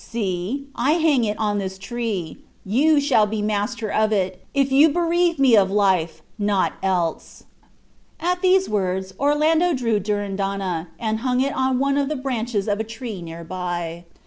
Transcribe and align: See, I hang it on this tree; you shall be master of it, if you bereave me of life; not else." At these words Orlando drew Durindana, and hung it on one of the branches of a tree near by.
See, 0.09 0.65
I 0.73 0.93
hang 0.93 1.25
it 1.25 1.37
on 1.37 1.59
this 1.59 1.77
tree; 1.77 2.37
you 2.65 2.99
shall 2.99 3.27
be 3.27 3.43
master 3.43 3.91
of 3.91 4.11
it, 4.11 4.43
if 4.51 4.71
you 4.71 4.89
bereave 4.89 5.37
me 5.37 5.55
of 5.55 5.69
life; 5.69 6.23
not 6.39 6.73
else." 6.81 7.43
At 8.19 8.41
these 8.41 8.67
words 8.67 9.13
Orlando 9.19 9.75
drew 9.75 9.99
Durindana, 9.99 10.87
and 10.99 11.19
hung 11.19 11.39
it 11.39 11.53
on 11.53 11.77
one 11.77 11.97
of 11.99 12.09
the 12.09 12.15
branches 12.15 12.67
of 12.67 12.79
a 12.79 12.83
tree 12.83 13.21
near 13.21 13.43
by. 13.43 14.05